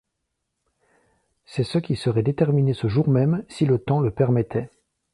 C’est 1.45 1.63
ce 1.63 1.77
qui 1.77 1.95
serait 1.95 2.23
déterminé 2.23 2.73
ce 2.73 2.87
jour 2.87 3.07
même, 3.07 3.45
si 3.49 3.67
le 3.67 3.77
temps 3.77 4.01
le 4.01 4.09
permettait. 4.09 4.71